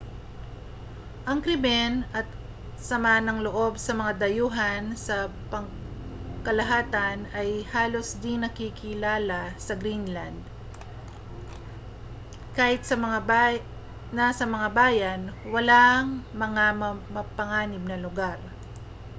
ang 1.29 1.39
krimen 1.45 1.93
at 2.19 2.25
sama 2.89 3.13
ng 3.21 3.39
loob 3.47 3.73
sa 3.85 3.93
mga 3.99 4.11
dayuhan 4.23 4.83
sa 5.05 5.17
pangkalahatan 5.53 7.17
ay 7.39 7.49
halos 7.73 8.09
di-nakikilala 8.23 9.41
sa 9.65 9.73
greenland 9.81 10.37
kahit 12.57 12.81
na 14.17 14.25
sa 14.39 14.45
mga 14.53 14.69
bayan 14.79 15.21
walang 15.53 16.05
mga 16.43 16.65
mapanganib 17.17 17.83
na 17.87 17.97
lugar 18.05 18.39